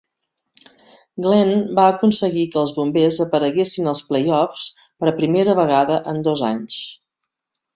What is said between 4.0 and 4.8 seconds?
playoffs